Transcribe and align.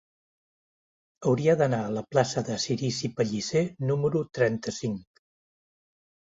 Hauria 1.31 1.55
d'anar 1.59 1.81
a 1.83 1.91
la 1.99 2.03
plaça 2.15 2.43
de 2.49 2.57
Cirici 2.65 3.13
Pellicer 3.21 3.65
número 3.93 4.25
trenta-cinc. 4.41 5.25